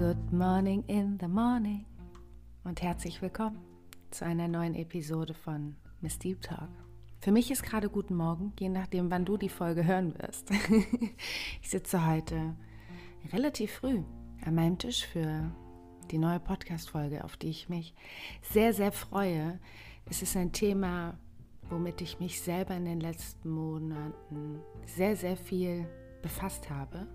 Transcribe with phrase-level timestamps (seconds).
[0.00, 1.84] Good morning in the morning
[2.64, 3.60] und herzlich willkommen
[4.10, 6.70] zu einer neuen Episode von Miss Deep Talk.
[7.20, 10.50] Für mich ist gerade guten Morgen, je nachdem, wann du die Folge hören wirst.
[11.60, 12.56] ich sitze heute
[13.30, 14.02] relativ früh
[14.42, 15.52] an meinem Tisch für
[16.10, 17.92] die neue Podcast-Folge, auf die ich mich
[18.40, 19.60] sehr, sehr freue.
[20.06, 21.18] Es ist ein Thema,
[21.68, 25.86] womit ich mich selber in den letzten Monaten sehr, sehr viel
[26.22, 27.06] befasst habe.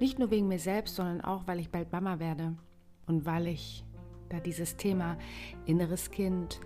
[0.00, 2.56] Nicht nur wegen mir selbst, sondern auch, weil ich bald Mama werde
[3.06, 3.84] und weil ich
[4.28, 5.18] da dieses Thema
[5.66, 6.60] inneres Kind,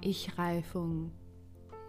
[0.00, 1.10] Ich-Reifung,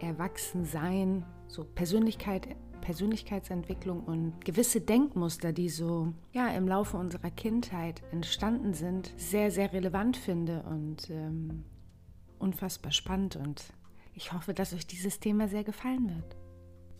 [0.00, 8.74] Erwachsensein, so Persönlichkeit, Persönlichkeitsentwicklung und gewisse Denkmuster, die so ja im Laufe unserer Kindheit entstanden
[8.74, 11.64] sind, sehr, sehr relevant finde und ähm,
[12.38, 13.36] unfassbar spannend.
[13.36, 13.62] Und
[14.14, 16.36] ich hoffe, dass euch dieses Thema sehr gefallen wird.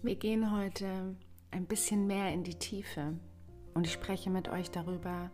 [0.02, 1.16] Wir gehen heute
[1.50, 3.18] ein bisschen mehr in die Tiefe
[3.78, 5.30] und ich spreche mit euch darüber,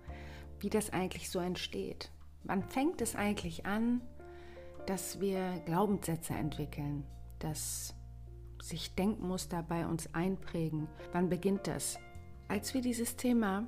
[0.60, 2.10] wie das eigentlich so entsteht.
[2.42, 4.02] Wann fängt es eigentlich an,
[4.84, 7.06] dass wir Glaubenssätze entwickeln,
[7.38, 7.94] dass
[8.60, 10.88] sich Denkmuster bei uns einprägen?
[11.12, 11.98] Wann beginnt das?
[12.46, 13.64] Als wir dieses Thema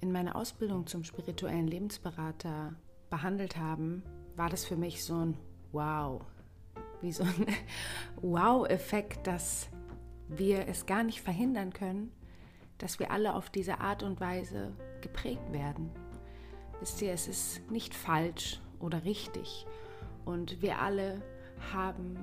[0.00, 2.74] in meiner Ausbildung zum spirituellen Lebensberater
[3.10, 4.02] behandelt haben,
[4.34, 5.36] war das für mich so ein
[5.70, 6.22] Wow,
[7.00, 7.46] wie so ein
[8.22, 9.68] Wow-Effekt, dass
[10.26, 12.10] wir es gar nicht verhindern können,
[12.80, 15.90] dass wir alle auf diese Art und Weise geprägt werden.
[16.80, 19.66] Wisst ihr, es ist nicht falsch oder richtig
[20.24, 21.22] und wir alle
[21.72, 22.16] haben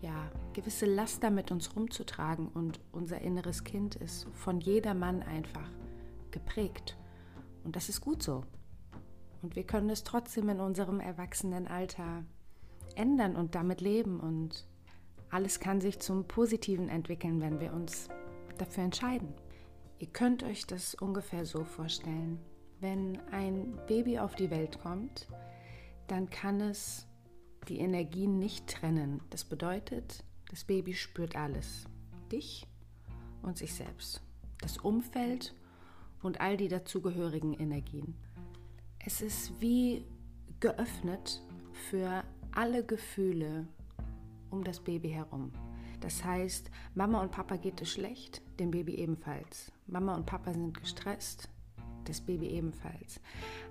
[0.00, 5.70] ja gewisse Laster mit uns rumzutragen und unser inneres Kind ist von jedermann einfach
[6.32, 6.96] geprägt
[7.62, 8.42] und das ist gut so.
[9.40, 12.24] Und wir können es trotzdem in unserem Erwachsenenalter
[12.96, 14.66] ändern und damit leben und
[15.30, 18.08] alles kann sich zum Positiven entwickeln, wenn wir uns
[18.58, 19.32] dafür entscheiden.
[20.02, 22.40] Ihr könnt euch das ungefähr so vorstellen.
[22.80, 25.28] Wenn ein Baby auf die Welt kommt,
[26.08, 27.06] dann kann es
[27.68, 29.20] die Energien nicht trennen.
[29.30, 31.84] Das bedeutet, das Baby spürt alles.
[32.32, 32.66] Dich
[33.42, 34.20] und sich selbst.
[34.60, 35.54] Das Umfeld
[36.20, 38.16] und all die dazugehörigen Energien.
[38.98, 40.04] Es ist wie
[40.58, 41.40] geöffnet
[41.90, 43.68] für alle Gefühle
[44.50, 45.52] um das Baby herum.
[46.00, 49.70] Das heißt, Mama und Papa geht es schlecht, dem Baby ebenfalls.
[49.86, 51.48] Mama und Papa sind gestresst,
[52.04, 53.20] das Baby ebenfalls.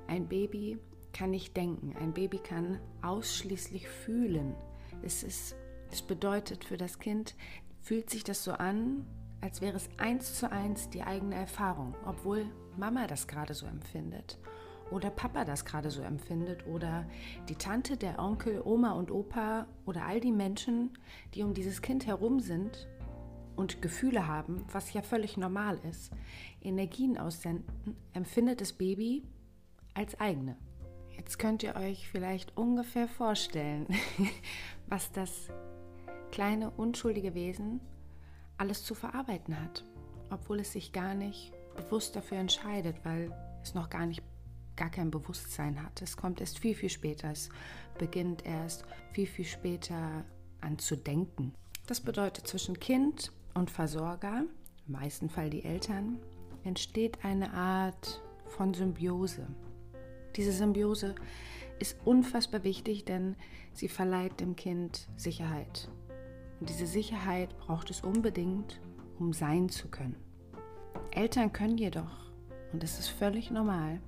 [0.08, 0.78] Ein Baby
[1.14, 4.56] kann nicht denken, ein Baby kann ausschließlich fühlen.
[5.02, 5.56] Es, ist,
[5.92, 7.36] es bedeutet für das Kind,
[7.82, 9.06] fühlt sich das so an,
[9.42, 12.46] als wäre es eins zu eins die eigene Erfahrung, obwohl
[12.78, 14.38] Mama das gerade so empfindet
[14.92, 17.06] oder Papa das gerade so empfindet oder
[17.50, 20.92] die Tante, der Onkel, Oma und Opa oder all die Menschen,
[21.34, 22.88] die um dieses Kind herum sind
[23.56, 26.12] und Gefühle haben, was ja völlig normal ist,
[26.62, 29.24] Energien aussenden, empfindet das Baby
[29.94, 30.58] als eigene.
[31.18, 33.88] Jetzt könnt ihr euch vielleicht ungefähr vorstellen,
[34.88, 35.50] was das
[36.32, 37.82] kleine unschuldige Wesen
[38.58, 39.86] alles zu verarbeiten hat,
[40.30, 44.24] obwohl es sich gar nicht bewusst dafür entscheidet, weil es noch gar nicht
[44.76, 46.02] gar kein Bewusstsein hat.
[46.02, 47.32] Es kommt erst viel, viel später.
[47.32, 47.50] Es
[47.98, 50.26] beginnt erst viel, viel später
[50.62, 51.54] an zu denken.
[51.88, 54.44] Das bedeutet, zwischen Kind und Versorger,
[54.88, 56.20] im meisten Fall die Eltern,
[56.64, 59.48] entsteht eine Art von Symbiose.
[60.36, 61.16] Diese Symbiose
[61.80, 63.36] ist unfassbar wichtig, denn
[63.74, 65.90] sie verleiht dem Kind Sicherheit.
[66.60, 68.80] Und diese Sicherheit braucht es unbedingt,
[69.20, 70.16] um sein zu können.
[71.12, 72.32] Eltern können jedoch,
[72.72, 74.00] und das ist völlig normal,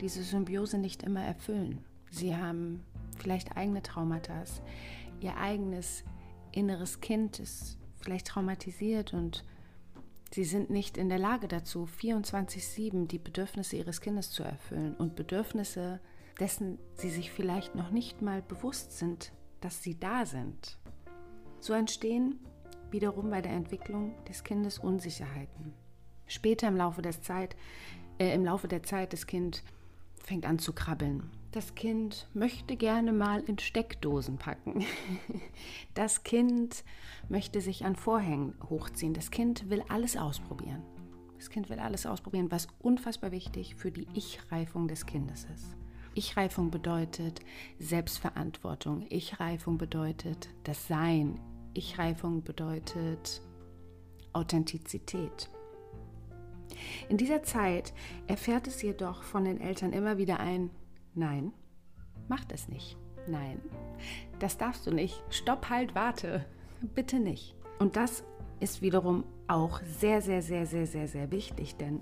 [0.00, 1.84] diese Symbiose nicht immer erfüllen.
[2.10, 2.82] Sie haben
[3.18, 4.44] vielleicht eigene Traumata,
[5.20, 6.04] ihr eigenes
[6.52, 9.44] inneres Kind ist vielleicht traumatisiert und
[10.32, 15.16] sie sind nicht in der Lage dazu, 24-7 die Bedürfnisse ihres Kindes zu erfüllen und
[15.16, 16.00] Bedürfnisse,
[16.38, 20.78] dessen sie sich vielleicht noch nicht mal bewusst sind, dass sie da sind.
[21.60, 22.38] So entstehen
[22.90, 25.74] wiederum bei der Entwicklung des Kindes Unsicherheiten.
[26.26, 27.56] Später im Laufe der Zeit,
[28.18, 29.62] äh, im Laufe der Zeit das Kind
[30.22, 31.30] fängt an zu krabbeln.
[31.52, 34.84] Das Kind möchte gerne mal in Steckdosen packen.
[35.94, 36.84] Das Kind
[37.28, 39.12] möchte sich an Vorhängen hochziehen.
[39.12, 40.82] Das Kind will alles ausprobieren.
[41.36, 45.76] Das Kind will alles ausprobieren, was unfassbar wichtig für die Ich-Reifung des Kindes ist.
[46.14, 47.40] Ich-Reifung bedeutet
[47.78, 49.06] Selbstverantwortung.
[49.08, 51.40] Ich-Reifung bedeutet das Sein.
[51.74, 53.42] Ich-Reifung bedeutet
[54.32, 55.50] Authentizität.
[57.08, 57.92] In dieser Zeit
[58.26, 60.70] erfährt es jedoch von den Eltern immer wieder ein
[61.14, 61.52] Nein,
[62.28, 62.96] mach das nicht.
[63.26, 63.60] Nein,
[64.38, 65.22] das darfst du nicht.
[65.28, 66.46] Stopp, halt, warte.
[66.94, 67.54] Bitte nicht.
[67.78, 68.24] Und das
[68.60, 72.00] ist wiederum auch sehr, sehr, sehr, sehr, sehr, sehr wichtig, denn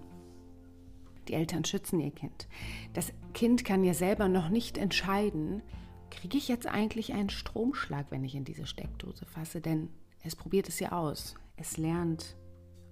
[1.29, 2.49] Die Eltern schützen ihr Kind.
[2.95, 5.63] Das Kind kann ja selber noch nicht entscheiden,
[6.11, 9.61] kriege ich jetzt eigentlich einen Stromschlag, wenn ich in diese Steckdose fasse?
[9.61, 9.91] Denn
[10.23, 11.35] es probiert es ja aus.
[11.57, 12.37] Es lernt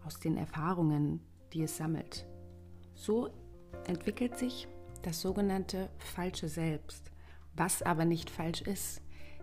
[0.05, 1.21] aus den Erfahrungen,
[1.53, 2.27] die es sammelt.
[2.95, 3.31] So
[3.87, 4.69] entwickelt sich
[5.03, 7.11] das sogenannte falsche Selbst,
[7.55, 9.03] was aber nicht falsch ist.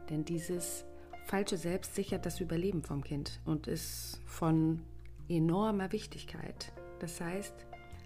[0.09, 0.85] Denn dieses
[1.25, 4.81] falsche Selbst sichert das Überleben vom Kind und ist von
[5.29, 6.73] enormer Wichtigkeit.
[6.99, 7.53] Das heißt,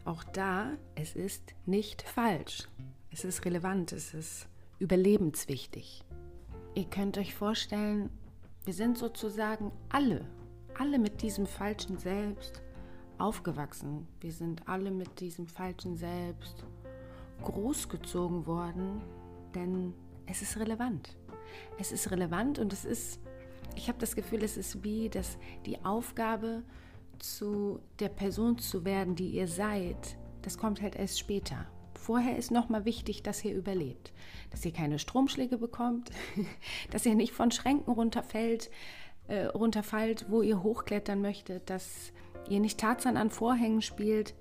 [0.06, 2.68] auch da, es ist nicht falsch.
[3.12, 4.48] Es ist relevant, es ist
[4.80, 6.04] überlebenswichtig.
[6.76, 8.10] Ihr könnt euch vorstellen,
[8.66, 10.26] wir sind sozusagen alle,
[10.78, 12.62] alle mit diesem falschen Selbst
[13.20, 14.08] aufgewachsen.
[14.20, 16.64] Wir sind alle mit diesem falschen Selbst
[17.44, 19.02] großgezogen worden,
[19.54, 19.94] denn
[20.26, 21.16] es ist relevant.
[21.80, 23.20] Es ist relevant und es ist,
[23.76, 26.64] ich habe das Gefühl, es ist wie das, die Aufgabe,
[27.20, 31.66] zu der Person zu werden, die ihr seid, das kommt halt erst später.
[31.96, 34.14] Vorher ist nochmal wichtig, dass ihr überlebt,
[34.52, 36.12] dass ihr keine Stromschläge bekommt,
[36.92, 38.70] dass ihr nicht von Schränken runterfällt,
[39.28, 42.14] äh, runterfallt, wo ihr hochklettern möchtet, dass
[42.50, 44.36] ihr nicht Tarzan an Vorhängen spielt.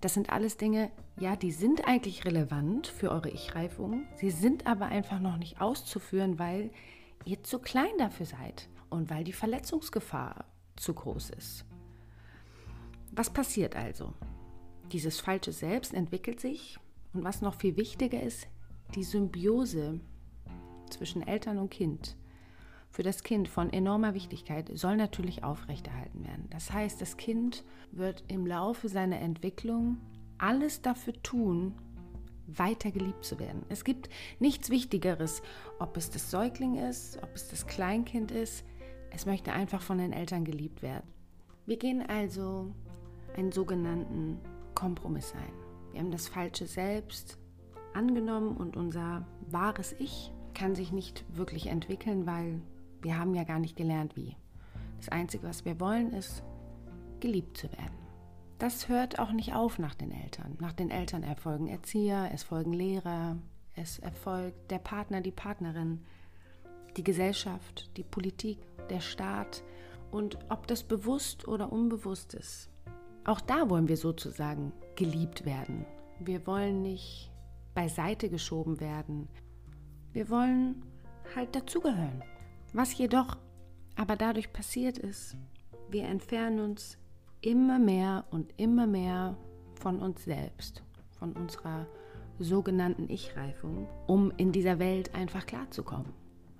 [0.00, 4.06] Das sind alles Dinge, ja, die sind eigentlich relevant für eure Ich-Reifung.
[4.16, 6.70] Sie sind aber einfach noch nicht auszuführen, weil
[7.24, 10.44] ihr zu klein dafür seid und weil die Verletzungsgefahr
[10.76, 11.64] zu groß ist.
[13.12, 14.12] Was passiert also?
[14.90, 16.78] Dieses falsche Selbst entwickelt sich
[17.12, 18.48] und was noch viel wichtiger ist,
[18.94, 20.00] die Symbiose
[20.90, 22.16] zwischen Eltern und Kind
[22.92, 26.46] für das Kind von enormer Wichtigkeit soll natürlich aufrechterhalten werden.
[26.50, 29.96] Das heißt, das Kind wird im Laufe seiner Entwicklung
[30.36, 31.74] alles dafür tun,
[32.46, 33.64] weiter geliebt zu werden.
[33.70, 34.10] Es gibt
[34.40, 35.42] nichts Wichtigeres,
[35.78, 38.62] ob es das Säugling ist, ob es das Kleinkind ist.
[39.10, 41.08] Es möchte einfach von den Eltern geliebt werden.
[41.64, 42.74] Wir gehen also
[43.36, 44.38] einen sogenannten
[44.74, 45.52] Kompromiss ein.
[45.92, 47.38] Wir haben das falsche Selbst
[47.94, 52.60] angenommen und unser wahres Ich kann sich nicht wirklich entwickeln, weil
[53.02, 54.36] wir haben ja gar nicht gelernt, wie.
[54.98, 56.42] Das Einzige, was wir wollen, ist
[57.20, 57.98] geliebt zu werden.
[58.58, 60.56] Das hört auch nicht auf nach den Eltern.
[60.60, 63.36] Nach den Eltern erfolgen Erzieher, es folgen Lehrer,
[63.74, 66.04] es erfolgt der Partner, die Partnerin,
[66.96, 68.58] die Gesellschaft, die Politik,
[68.88, 69.64] der Staat.
[70.12, 72.70] Und ob das bewusst oder unbewusst ist,
[73.24, 75.84] auch da wollen wir sozusagen geliebt werden.
[76.20, 77.32] Wir wollen nicht
[77.74, 79.28] beiseite geschoben werden.
[80.12, 80.84] Wir wollen
[81.34, 82.22] halt dazugehören.
[82.72, 83.36] Was jedoch
[83.96, 85.36] aber dadurch passiert ist,
[85.90, 86.96] wir entfernen uns
[87.42, 89.36] immer mehr und immer mehr
[89.74, 90.82] von uns selbst,
[91.18, 91.86] von unserer
[92.38, 96.12] sogenannten Ich-Reifung, um in dieser Welt einfach klarzukommen.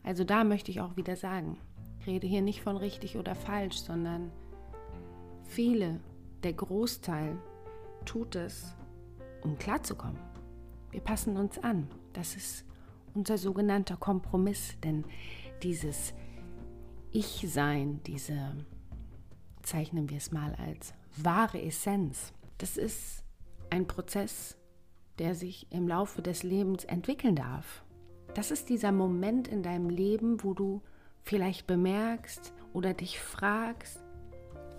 [0.02, 1.58] Also da möchte ich auch wieder sagen,
[2.00, 4.30] ich rede hier nicht von richtig oder falsch, sondern
[5.44, 6.00] viele
[6.42, 7.38] der Großteil
[8.04, 8.74] tut es,
[9.42, 10.18] um klarzukommen.
[10.90, 11.88] Wir passen uns an.
[12.12, 12.66] Das ist
[13.14, 15.04] unser sogenannter Kompromiss, denn
[15.62, 16.14] dieses
[17.10, 18.56] Ich-Sein, diese,
[19.62, 23.22] zeichnen wir es mal als wahre Essenz, das ist
[23.70, 24.56] ein Prozess,
[25.18, 27.84] der sich im Laufe des Lebens entwickeln darf.
[28.34, 30.82] Das ist dieser Moment in deinem Leben, wo du
[31.22, 34.02] vielleicht bemerkst oder dich fragst,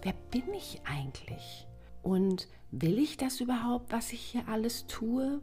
[0.01, 1.67] wer bin ich eigentlich?
[2.01, 5.41] Und will ich das überhaupt, was ich hier alles tue?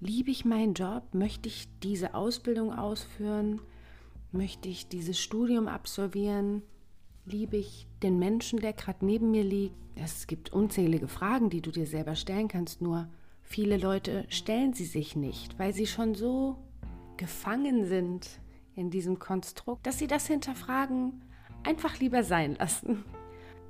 [0.00, 1.02] Liebe ich meinen Job?
[1.12, 3.60] Möchte ich diese Ausbildung ausführen?
[4.32, 6.62] Möchte ich dieses Studium absolvieren?
[7.24, 9.76] Liebe ich den Menschen, der gerade neben mir liegt?
[9.94, 13.08] Es gibt unzählige Fragen, die du dir selber stellen kannst, nur
[13.42, 16.56] viele Leute stellen sie sich nicht, weil sie schon so
[17.16, 18.40] gefangen sind
[18.74, 21.24] in diesem Konstrukt, dass sie das Hinterfragen
[21.64, 23.04] einfach lieber sein lassen.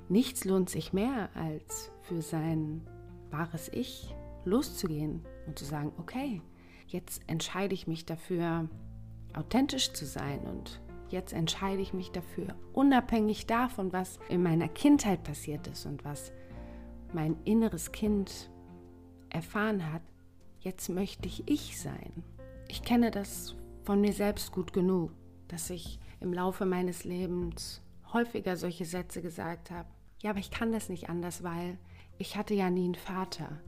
[0.09, 2.81] Nichts lohnt sich mehr, als für sein
[3.29, 4.13] wahres Ich
[4.45, 6.41] loszugehen und zu sagen, okay,
[6.87, 8.69] jetzt entscheide ich mich dafür,
[9.33, 15.23] authentisch zu sein und jetzt entscheide ich mich dafür, unabhängig davon, was in meiner Kindheit
[15.23, 16.31] passiert ist und was
[17.13, 18.49] mein inneres Kind
[19.29, 20.01] erfahren hat,
[20.59, 22.23] jetzt möchte ich ich sein.
[22.67, 25.11] Ich kenne das von mir selbst gut genug,
[25.47, 27.81] dass ich im Laufe meines Lebens
[28.11, 29.87] häufiger solche Sätze gesagt habe,
[30.21, 31.77] ja, aber ich kann das nicht anders, weil
[32.17, 33.61] ich hatte ja nie einen Vater.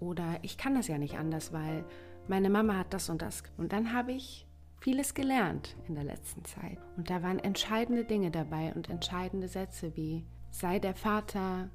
[0.00, 1.84] Oder ich kann das ja nicht anders, weil
[2.28, 3.42] meine Mama hat das und das.
[3.56, 4.46] Und dann habe ich
[4.84, 6.76] vieles gelernt in der letzten Zeit.
[6.98, 11.70] Und da waren entscheidende Dinge dabei und entscheidende Sätze wie, sei der Vater,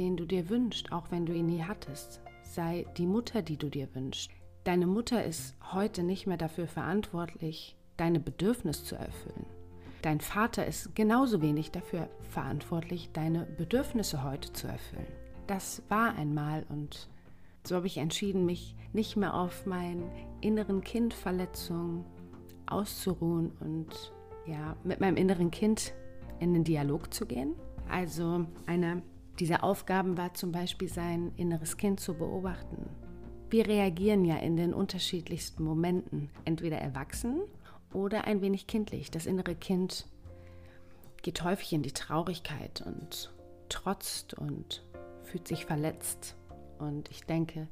[0.00, 2.20] den du dir wünschst, auch wenn du ihn nie hattest.
[2.42, 4.32] Sei die Mutter, die du dir wünschst.
[4.64, 9.46] Deine Mutter ist heute nicht mehr dafür verantwortlich, deine Bedürfnisse zu erfüllen.
[10.02, 15.06] Dein Vater ist genauso wenig dafür verantwortlich, deine Bedürfnisse heute zu erfüllen.
[15.46, 17.08] Das war einmal und
[17.62, 20.10] So habe ich entschieden, mich nicht mehr auf meinen
[20.40, 22.04] inneren Kindverletzungen
[22.72, 24.12] auszuruhen und
[24.46, 25.94] ja, mit meinem inneren Kind
[26.40, 27.54] in den Dialog zu gehen.
[27.88, 29.02] Also eine
[29.38, 32.88] dieser Aufgaben war zum Beispiel sein inneres Kind zu beobachten.
[33.50, 37.40] Wir reagieren ja in den unterschiedlichsten Momenten, entweder erwachsen
[37.92, 39.10] oder ein wenig kindlich.
[39.10, 40.06] Das innere Kind
[41.22, 43.32] geht häufig in die Traurigkeit und
[43.68, 44.84] trotzt und
[45.22, 46.36] fühlt sich verletzt.
[46.78, 47.68] Und ich denke,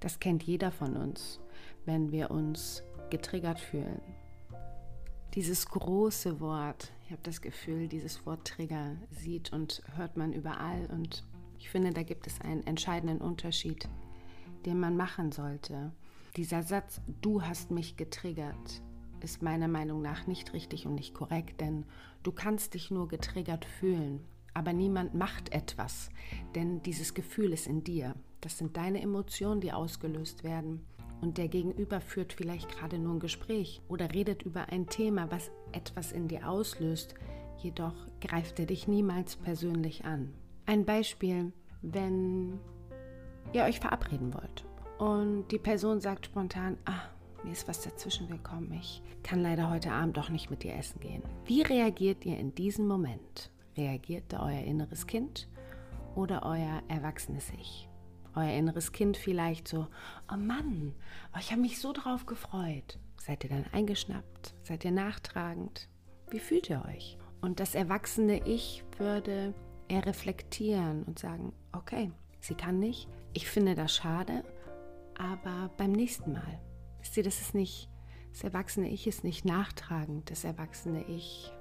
[0.00, 1.40] das kennt jeder von uns,
[1.84, 4.00] wenn wir uns getriggert fühlen.
[5.36, 10.86] Dieses große Wort, ich habe das Gefühl, dieses Wort Trigger sieht und hört man überall.
[10.86, 11.26] Und
[11.58, 13.86] ich finde, da gibt es einen entscheidenden Unterschied,
[14.64, 15.92] den man machen sollte.
[16.36, 18.82] Dieser Satz, du hast mich getriggert,
[19.20, 21.84] ist meiner Meinung nach nicht richtig und nicht korrekt, denn
[22.22, 24.24] du kannst dich nur getriggert fühlen,
[24.54, 26.08] aber niemand macht etwas,
[26.54, 28.14] denn dieses Gefühl ist in dir.
[28.40, 30.86] Das sind deine Emotionen, die ausgelöst werden.
[31.20, 35.50] Und der Gegenüber führt vielleicht gerade nur ein Gespräch oder redet über ein Thema, was
[35.72, 37.14] etwas in dir auslöst,
[37.58, 40.32] jedoch greift er dich niemals persönlich an.
[40.66, 42.58] Ein Beispiel, wenn
[43.52, 44.64] ihr euch verabreden wollt
[44.98, 47.08] und die Person sagt spontan, ah,
[47.44, 51.00] mir ist was dazwischen gekommen, ich kann leider heute Abend doch nicht mit dir essen
[51.00, 51.22] gehen.
[51.44, 53.50] Wie reagiert ihr in diesem Moment?
[53.76, 55.48] Reagiert da euer inneres Kind
[56.14, 57.85] oder euer erwachsenes Ich?
[58.36, 59.88] Euer inneres Kind vielleicht so,
[60.32, 60.94] oh Mann,
[61.34, 62.98] oh, ich habe mich so drauf gefreut.
[63.16, 64.54] Seid ihr dann eingeschnappt?
[64.62, 65.88] Seid ihr nachtragend?
[66.28, 67.18] Wie fühlt ihr euch?
[67.40, 69.54] Und das erwachsene Ich würde
[69.88, 74.44] eher reflektieren und sagen, okay, sie kann nicht, ich finde das schade,
[75.16, 76.60] aber beim nächsten Mal.
[77.00, 77.88] Wisst ihr, das ist nicht,
[78.32, 80.30] das erwachsene Ich ist nicht nachtragend.
[80.30, 81.52] Das erwachsene Ich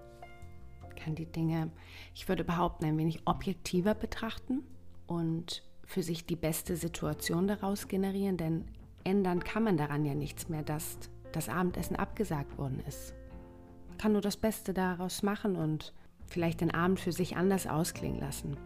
[0.95, 1.71] kann die Dinge,
[2.13, 4.63] ich würde behaupten, ein wenig objektiver betrachten
[5.07, 8.65] und für sich die beste Situation daraus generieren, denn
[9.03, 10.97] ändern kann man daran ja nichts mehr, dass
[11.31, 13.13] das Abendessen abgesagt worden ist.
[13.89, 15.93] Man kann nur das Beste daraus machen und
[16.27, 18.57] vielleicht den Abend für sich anders ausklingen lassen.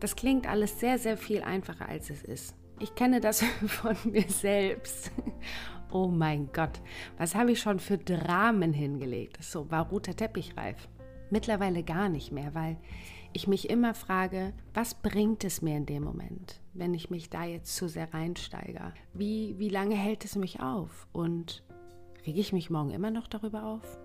[0.00, 2.54] Das klingt alles sehr, sehr viel einfacher, als es ist.
[2.78, 5.10] Ich kenne das von mir selbst.
[5.90, 6.80] Oh mein Gott,
[7.16, 9.42] was habe ich schon für Dramen hingelegt?
[9.42, 10.88] So war roter Teppich reif.
[11.30, 12.76] Mittlerweile gar nicht mehr, weil
[13.32, 17.44] ich mich immer frage, was bringt es mir in dem Moment, wenn ich mich da
[17.44, 18.92] jetzt zu sehr reinsteige?
[19.12, 21.06] Wie, wie lange hält es mich auf?
[21.12, 21.62] Und
[22.26, 23.98] rege ich mich morgen immer noch darüber auf?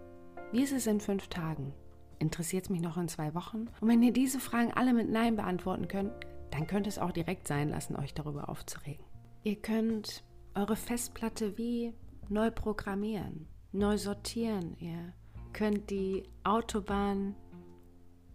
[0.52, 1.74] Wie ist es in fünf Tagen?
[2.20, 3.68] Interessiert es mich noch in zwei Wochen?
[3.82, 6.14] Und wenn ihr diese Fragen alle mit Nein beantworten könnt,
[6.52, 9.04] dann könnt es auch direkt sein lassen, euch darüber aufzuregen.
[9.44, 11.94] Ihr könnt eure Festplatte wie
[12.30, 14.76] neu programmieren, neu sortieren.
[14.78, 15.14] Ihr
[15.52, 17.36] könnt die Autobahn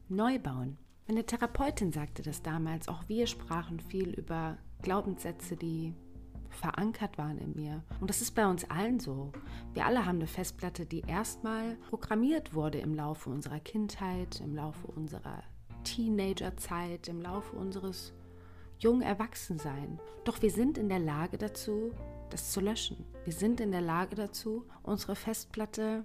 [0.09, 0.79] neu bauen.
[1.07, 2.89] Meine Therapeutin sagte das damals.
[2.89, 5.95] Auch wir sprachen viel über Glaubenssätze, die
[6.51, 7.83] verankert waren in mir.
[8.01, 9.33] Und das ist bei uns allen so.
[9.75, 14.87] Wir alle haben eine Festplatte, die erstmal programmiert wurde im Laufe unserer Kindheit, im Laufe
[14.87, 15.43] unserer
[15.85, 18.13] Teenagerzeit, im Laufe unseres
[18.79, 20.01] jungen Erwachsenseins.
[20.25, 21.93] Doch wir sind in der Lage dazu,
[22.31, 23.05] das zu löschen.
[23.25, 26.05] Wir sind in der Lage dazu, unsere Festplatte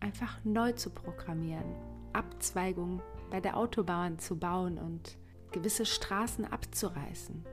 [0.00, 1.74] einfach neu zu programmieren,
[2.12, 5.16] Abzweigungen bei der Autobahn zu bauen und
[5.52, 7.44] gewisse Straßen abzureißen.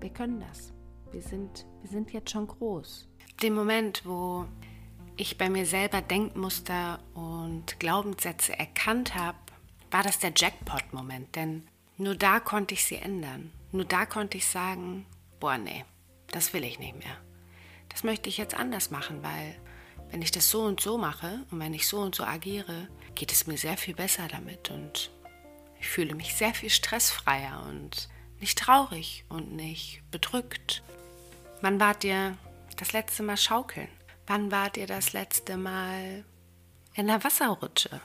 [0.00, 0.72] Wir können das.
[1.12, 3.08] Wir sind, wir sind jetzt schon groß.
[3.42, 4.46] Dem Moment, wo
[5.16, 9.38] ich bei mir selber Denkmuster und Glaubenssätze erkannt habe,
[9.90, 13.50] war das der Jackpot-Moment, denn nur da konnte ich sie ändern.
[13.72, 15.06] Nur da konnte ich sagen,
[15.40, 15.84] boah, nee,
[16.30, 17.16] das will ich nicht mehr.
[17.88, 19.56] Das möchte ich jetzt anders machen, weil
[20.10, 23.32] wenn ich das so und so mache und wenn ich so und so agiere, geht
[23.32, 25.10] es mir sehr viel besser damit und
[25.80, 28.08] ich fühle mich sehr viel stressfreier und
[28.40, 30.82] nicht traurig und nicht bedrückt.
[31.60, 32.36] Wann wart ihr
[32.76, 33.88] das letzte Mal schaukeln?
[34.26, 36.24] Wann wart ihr das letzte Mal
[36.94, 38.00] in der Wasserrutsche?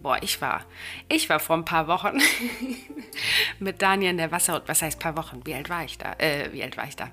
[0.00, 0.64] Boah, ich war,
[1.08, 2.18] ich war vor ein paar Wochen
[3.58, 4.68] mit Daniel in der Wasserrutsche.
[4.68, 5.40] Was heißt paar Wochen?
[5.44, 6.12] Wie alt war ich da?
[6.18, 7.10] Äh, wie alt war ich da?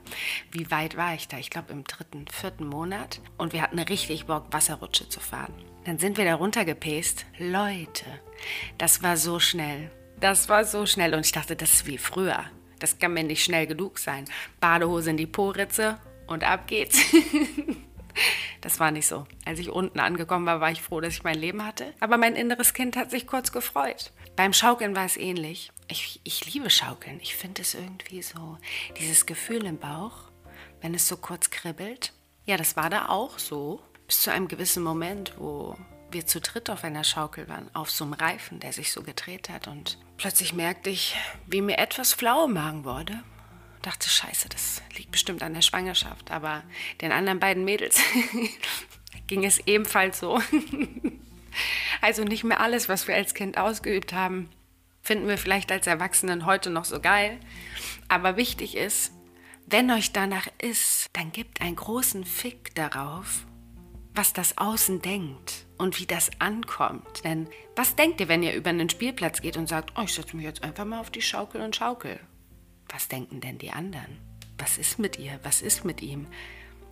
[0.52, 1.38] Wie weit war ich da?
[1.38, 3.22] Ich glaube im dritten, vierten Monat.
[3.38, 5.54] Und wir hatten richtig Bock, Wasserrutsche zu fahren.
[5.86, 7.26] Dann sind wir da runtergepäst.
[7.40, 8.06] Leute,
[8.78, 9.90] das war so schnell.
[10.20, 12.46] Das war so schnell und ich dachte, das ist wie früher.
[12.80, 14.26] Das kann mir nicht schnell genug sein.
[14.60, 17.00] Badehose in die Poritze und ab geht's.
[18.66, 19.28] das war nicht so.
[19.46, 21.94] Als ich unten angekommen war, war ich froh, dass ich mein Leben hatte.
[22.00, 24.12] Aber mein inneres Kind hat sich kurz gefreut.
[24.36, 25.72] Beim Schaukeln war es ähnlich.
[25.88, 27.20] Ich, ich liebe Schaukeln.
[27.22, 28.58] Ich finde es irgendwie so,
[28.98, 30.32] dieses Gefühl im Bauch,
[30.82, 32.12] wenn es so kurz kribbelt.
[32.46, 33.84] Ja, das war da auch so.
[34.08, 35.78] Bis zu einem gewissen Moment, wo
[36.10, 39.50] wir zu dritt auf einer Schaukel waren, auf so einem Reifen, der sich so gedreht
[39.50, 39.68] hat.
[39.68, 43.22] Und plötzlich merkte ich, wie mir etwas flau im Magen wurde.
[43.86, 46.32] Dachte, scheiße, das liegt bestimmt an der Schwangerschaft.
[46.32, 46.64] Aber
[47.02, 48.00] den anderen beiden Mädels
[49.28, 50.42] ging es ebenfalls so.
[52.02, 54.50] also nicht mehr alles, was wir als Kind ausgeübt haben,
[55.02, 57.40] finden wir vielleicht als Erwachsenen heute noch so geil.
[58.08, 59.12] Aber wichtig ist,
[59.68, 63.46] wenn euch danach ist, dann gebt einen großen Fick darauf,
[64.14, 67.24] was das Außen denkt und wie das ankommt.
[67.24, 70.36] Denn was denkt ihr, wenn ihr über einen Spielplatz geht und sagt, oh, ich setze
[70.36, 72.20] mich jetzt einfach mal auf die Schaukel und schaukel?
[72.90, 74.18] Was denken denn die anderen?
[74.58, 75.40] Was ist mit ihr?
[75.44, 76.28] Was ist mit ihm?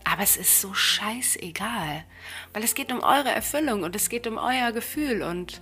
[0.04, 2.04] Aber es ist so scheißegal,
[2.52, 5.62] weil es geht um eure Erfüllung und es geht um euer Gefühl und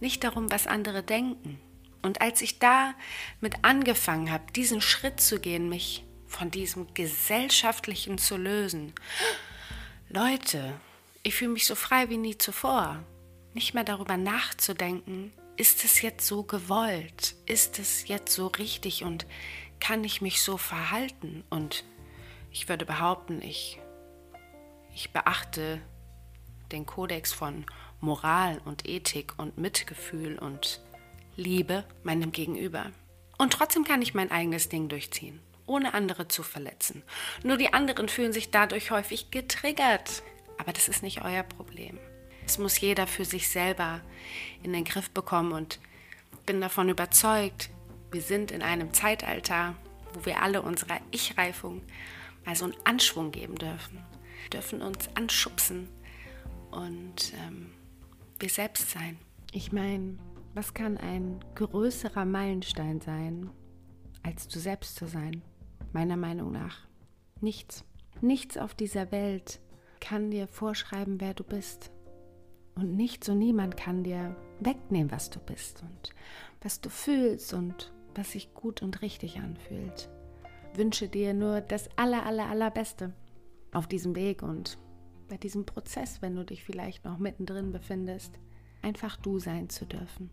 [0.00, 1.58] nicht darum, was andere denken.
[2.02, 2.94] Und als ich da
[3.40, 8.92] mit angefangen habe, diesen Schritt zu gehen, mich von diesem Gesellschaftlichen zu lösen,
[10.10, 10.78] Leute,
[11.22, 13.02] ich fühle mich so frei wie nie zuvor.
[13.54, 17.34] Nicht mehr darüber nachzudenken, ist es jetzt so gewollt?
[17.46, 19.26] Ist es jetzt so richtig und
[19.80, 21.44] kann ich mich so verhalten?
[21.50, 21.84] Und
[22.50, 23.78] ich würde behaupten, ich,
[24.94, 25.80] ich beachte
[26.72, 27.64] den Kodex von
[28.00, 30.80] Moral und Ethik und Mitgefühl und
[31.36, 32.90] Liebe meinem Gegenüber.
[33.38, 37.02] Und trotzdem kann ich mein eigenes Ding durchziehen, ohne andere zu verletzen.
[37.42, 40.22] Nur die anderen fühlen sich dadurch häufig getriggert.
[40.58, 41.98] Aber das ist nicht euer Problem.
[42.44, 44.00] Es muss jeder für sich selber
[44.62, 45.78] in den Griff bekommen und
[46.46, 47.70] bin davon überzeugt,
[48.10, 49.74] wir sind in einem Zeitalter,
[50.14, 51.82] wo wir alle unserer Ich-Reifung
[52.44, 53.98] mal so einen Anschwung geben dürfen.
[54.42, 55.88] Wir dürfen uns anschubsen
[56.70, 57.70] und ähm,
[58.38, 59.18] wir selbst sein.
[59.52, 60.16] Ich meine,
[60.54, 63.50] was kann ein größerer Meilenstein sein,
[64.22, 65.42] als du selbst zu sein?
[65.92, 66.86] Meiner Meinung nach.
[67.40, 67.84] Nichts.
[68.20, 69.60] Nichts auf dieser Welt
[70.00, 71.90] kann dir vorschreiben, wer du bist.
[72.74, 76.10] Und nichts und niemand kann dir wegnehmen, was du bist und
[76.60, 80.10] was du fühlst und was sich gut und richtig anfühlt.
[80.74, 83.14] Wünsche dir nur das aller, aller, allerbeste
[83.72, 84.76] auf diesem Weg und
[85.28, 88.38] bei diesem Prozess, wenn du dich vielleicht noch mittendrin befindest,
[88.82, 90.30] einfach du sein zu dürfen.